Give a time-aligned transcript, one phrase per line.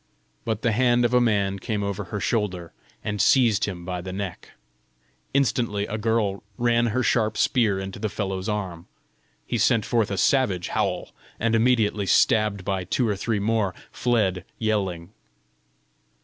[0.45, 2.71] But the hand of a man came over her shoulder,
[3.03, 4.49] and seized him by the neck.
[5.31, 8.87] Instantly a girl ran her sharp spear into the fellow's arm.
[9.45, 14.43] He sent forth a savage howl, and immediately stabbed by two or three more, fled
[14.57, 15.11] yelling.